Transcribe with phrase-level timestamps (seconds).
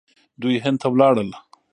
[0.41, 1.29] دوی هند ته ولاړل.